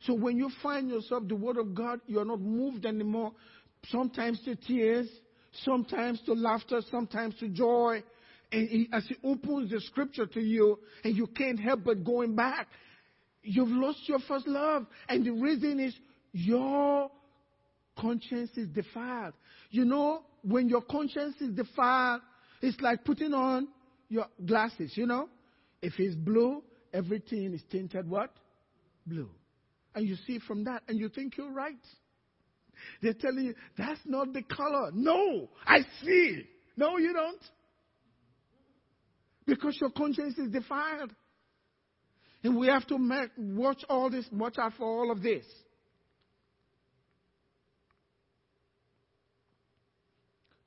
[0.00, 3.32] So when you find yourself the word of God, you're not moved anymore.
[3.86, 5.08] Sometimes to tears,
[5.64, 8.02] sometimes to laughter, sometimes to joy.
[8.50, 12.36] And he, as he opens the scripture to you, and you can't help but going
[12.36, 12.68] back
[13.42, 14.86] You've lost your first love.
[15.08, 15.94] And the reason is
[16.32, 17.10] your
[17.98, 19.34] conscience is defiled.
[19.70, 22.22] You know, when your conscience is defiled,
[22.60, 23.68] it's like putting on
[24.08, 25.28] your glasses, you know?
[25.80, 26.62] If it's blue,
[26.92, 28.30] everything is tinted what?
[29.06, 29.30] Blue.
[29.94, 31.74] And you see from that, and you think you're right.
[33.02, 34.90] They're telling you, that's not the color.
[34.92, 36.42] No, I see.
[36.76, 37.40] No, you don't.
[39.46, 41.12] Because your conscience is defiled.
[42.44, 45.44] And we have to make, watch all this, watch out for all of this.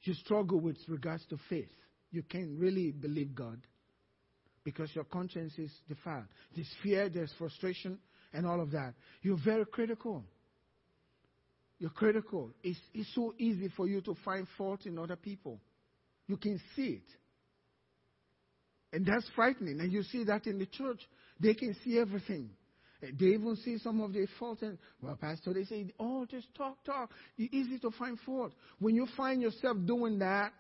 [0.06, 1.70] You struggle with regards to faith.
[2.12, 3.60] You can't really believe God
[4.64, 6.26] because your conscience is defiled.
[6.56, 7.98] There's fear, there's frustration,
[8.32, 8.94] and all of that.
[9.22, 10.24] You're very critical.
[11.80, 12.52] You're critical.
[12.64, 15.60] It's, it's so easy for you to find fault in other people.
[16.28, 17.10] You can see it.
[18.94, 19.80] And that's frightening.
[19.82, 21.02] And you see that in the church.
[21.40, 22.52] They can see everything.
[23.20, 24.62] They even see some of their faults.
[24.62, 27.12] And, well, Pastor, they say, oh, just talk, talk.
[27.38, 28.54] It's easy to find fault.
[28.80, 30.52] When you find yourself doing that,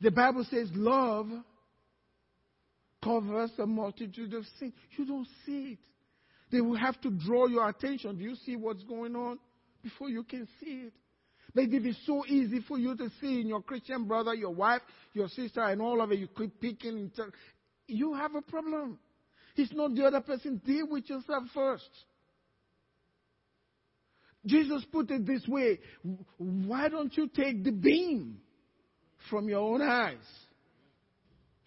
[0.00, 1.28] the Bible says love
[3.02, 4.72] covers a multitude of sins.
[4.96, 5.78] You don't see it.
[6.50, 8.16] They will have to draw your attention.
[8.16, 9.38] Do you see what's going on?
[9.82, 10.92] Before you can see it.
[11.54, 14.82] But it is so easy for you to see in your Christian brother, your wife,
[15.14, 16.18] your sister, and all of it.
[16.18, 17.10] You keep picking.
[17.86, 18.98] You have a problem.
[19.56, 20.60] It's not the other person.
[20.64, 21.88] Deal with yourself first.
[24.46, 25.80] Jesus put it this way
[26.38, 28.38] Why don't you take the beam
[29.28, 30.16] from your own eyes?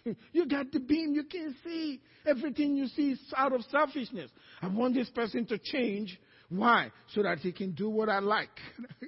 [0.34, 2.01] You got the beam, you can see.
[2.25, 4.29] Everything you see is out of selfishness.
[4.61, 6.19] I want this person to change.
[6.49, 6.91] Why?
[7.13, 8.49] So that he can do what I like.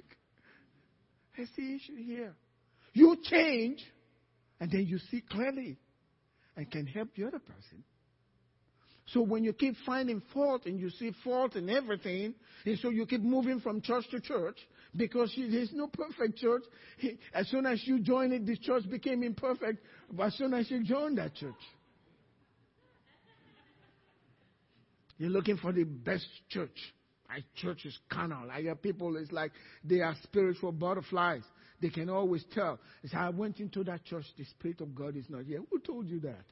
[1.36, 2.34] That's the issue here.
[2.94, 3.84] You change,
[4.58, 5.76] and then you see clearly
[6.56, 7.84] and can help the other person.
[9.06, 12.34] So when you keep finding fault and you see fault in everything,
[12.64, 14.56] and so you keep moving from church to church,
[14.96, 16.62] because there's no perfect church.
[17.32, 19.78] As soon as you join it, this church became imperfect.
[20.20, 21.54] As soon as you join that church,
[25.18, 26.76] you're looking for the best church.
[27.28, 28.50] My church is carnal.
[28.50, 29.52] I hear people, it's like
[29.84, 31.42] they are spiritual butterflies.
[31.80, 32.78] They can always tell.
[33.02, 35.60] It's, I went into that church, the Spirit of God is not here.
[35.70, 36.44] Who told you that?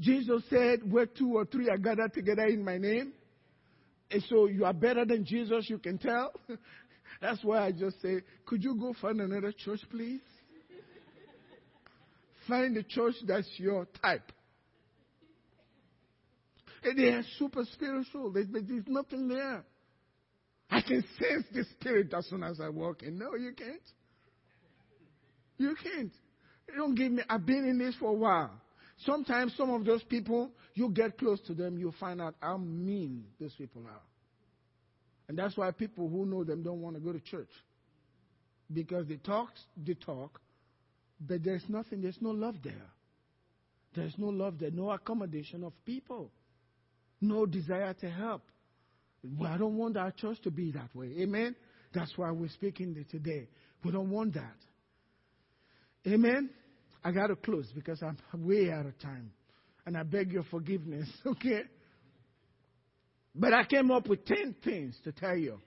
[0.00, 3.12] Jesus said, Where two or three are gathered together in my name.
[4.10, 6.32] And so you are better than Jesus, you can tell.
[7.20, 10.20] That's why I just say, Could you go find another church, please?
[12.46, 14.32] find a church that's your type.
[16.84, 18.30] And they are super spiritual.
[18.32, 19.64] There's, there's nothing there.
[20.70, 23.18] I can sense the spirit as soon as I walk in.
[23.18, 23.80] No, you can't.
[25.58, 26.12] You can't.
[26.68, 27.22] You don't give me.
[27.28, 28.52] I've been in this for a while.
[29.04, 33.24] Sometimes some of those people, you get close to them, you find out how mean
[33.38, 34.00] those people are.
[35.28, 37.50] And that's why people who know them don't want to go to church.
[38.72, 40.40] Because they talk, they talk,
[41.20, 42.90] but there's nothing, there's no love there.
[43.94, 46.30] There's no love there, no accommodation of people,
[47.20, 48.42] no desire to help.
[49.22, 51.12] Well, I don't want our church to be that way.
[51.20, 51.56] Amen?
[51.94, 53.48] That's why we're speaking today.
[53.84, 54.56] We don't want that.
[56.06, 56.50] Amen?
[57.06, 59.30] I got to close because I'm way out of time.
[59.86, 61.60] And I beg your forgiveness, okay?
[63.32, 65.60] But I came up with 10 things to tell you.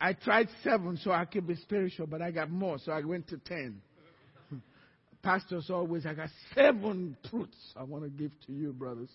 [0.00, 3.28] I tried seven so I could be spiritual, but I got more, so I went
[3.28, 3.80] to 10.
[5.22, 9.10] Pastors always, I got seven truths I want to give to you, brothers.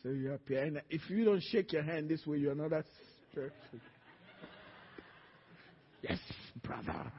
[0.00, 0.62] So you're up here.
[0.62, 2.84] And if you don't shake your hand this way, you're not that
[3.32, 3.80] spiritual.
[6.02, 6.18] Yes,
[6.62, 7.10] brother.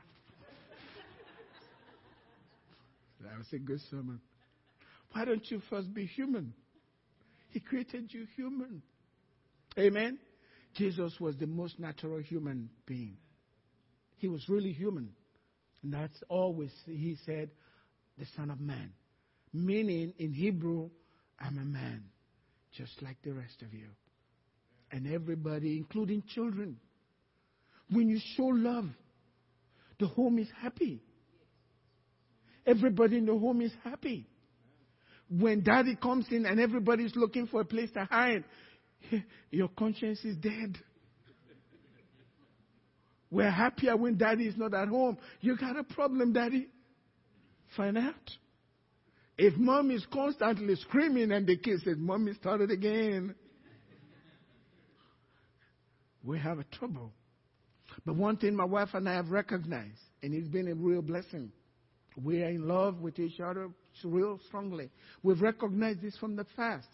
[3.25, 4.19] That was a good sermon.
[5.11, 6.53] Why don't you first be human?
[7.49, 8.81] He created you human.
[9.77, 10.19] Amen.
[10.75, 13.17] Jesus was the most natural human being.
[14.17, 15.09] He was really human.
[15.83, 17.49] And that's always, he said,
[18.17, 18.91] the Son of Man.
[19.53, 20.89] Meaning, in Hebrew,
[21.39, 22.03] I'm a man,
[22.75, 23.87] just like the rest of you.
[24.91, 26.77] And everybody, including children.
[27.89, 28.85] When you show love,
[29.99, 31.01] the home is happy.
[32.65, 34.27] Everybody in the home is happy.
[35.29, 38.43] When daddy comes in and everybody's looking for a place to hide,
[39.51, 40.77] your conscience is dead.
[43.31, 45.17] We're happier when daddy is not at home.
[45.41, 46.67] You got a problem, daddy.
[47.75, 48.31] Find out.
[49.37, 53.35] If mom is constantly screaming and the kid says, Mommy started again,
[56.23, 57.11] we have a trouble.
[58.05, 61.51] But one thing my wife and I have recognized, and it's been a real blessing,
[62.21, 63.69] we are in love with each other
[64.03, 64.89] real strongly.
[65.23, 66.87] We've recognized this from the past.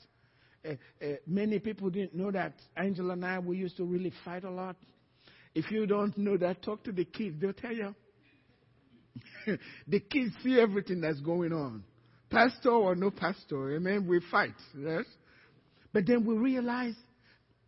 [0.64, 4.44] Uh, uh, many people didn't know that Angela and I, we used to really fight
[4.44, 4.76] a lot.
[5.54, 7.38] If you don't know that, talk to the kids.
[7.42, 7.96] They'll tell you.
[9.88, 11.84] the kids see everything that's going on.
[12.30, 15.04] Pastor or no pastor, amen, we fight, yes?
[15.92, 16.96] But then we realize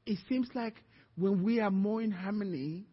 [0.05, 0.75] it seems like
[1.17, 2.85] when we are more in harmony,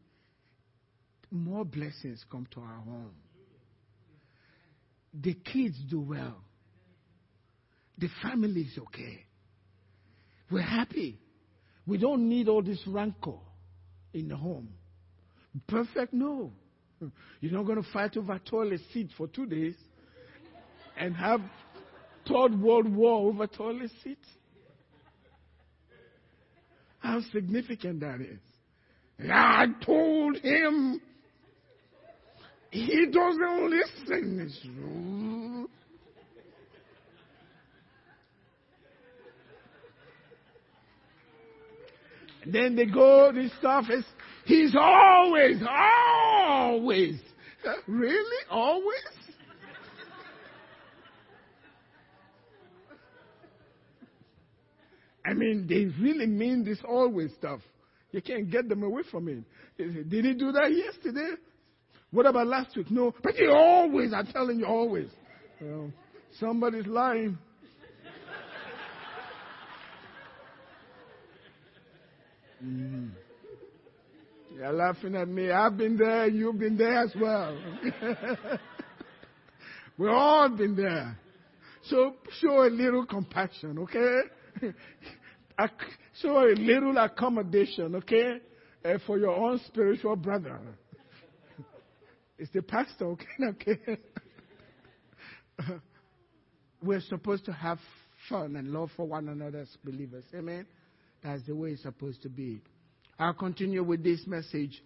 [1.30, 3.14] more blessings come to our home.
[5.12, 6.36] The kids do well.
[7.98, 9.24] The family is okay.
[10.50, 11.18] We're happy.
[11.86, 13.38] We don't need all this rancor
[14.14, 14.68] in the home.
[15.66, 16.12] Perfect?
[16.12, 16.52] No.
[17.40, 19.74] You're not going to fight over a toilet seat for two days
[20.98, 21.40] and have
[22.28, 24.18] third world war over a toilet seat.
[26.98, 28.38] How significant that is.
[29.30, 31.00] I told him
[32.70, 35.68] he doesn't listen.
[42.46, 44.04] Then they go to the office.
[44.44, 47.20] He's always, always.
[47.86, 48.44] Really?
[48.50, 48.94] Always?
[55.24, 57.60] I mean, they really mean this always stuff.
[58.10, 59.44] You can't get them away from it.
[60.08, 61.34] Did he do that yesterday?
[62.10, 62.90] What about last week?
[62.90, 63.14] No.
[63.22, 65.08] But he always, I'm telling you, always.
[65.60, 65.92] Well,
[66.38, 67.38] somebody's lying.
[72.64, 73.10] Mm.
[74.54, 75.50] You're laughing at me.
[75.50, 76.26] I've been there.
[76.28, 77.56] You've been there as well.
[79.96, 81.16] We've all been there.
[81.84, 84.20] So show a little compassion, okay?
[86.20, 88.40] show a little accommodation, okay?
[88.84, 90.60] Uh, for your own spiritual brother.
[92.40, 93.26] It's the pastor, okay?
[93.44, 93.98] okay?
[96.82, 97.78] We're supposed to have
[98.30, 100.24] fun and love for one another as believers.
[100.34, 100.66] Amen?
[101.22, 102.62] That's the way it's supposed to be.
[103.18, 104.82] I'll continue with this message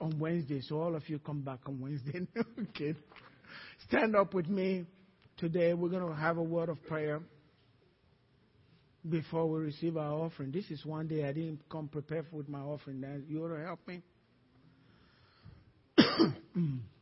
[0.00, 2.20] on Wednesday, so all of you come back on Wednesday.
[2.70, 2.94] okay.
[3.88, 4.86] Stand up with me.
[5.38, 7.20] Today we're going to have a word of prayer
[9.10, 10.52] before we receive our offering.
[10.52, 13.04] This is one day I didn't come prepared with my offering.
[13.28, 14.02] You want to help me?
[16.56, 16.95] Mm.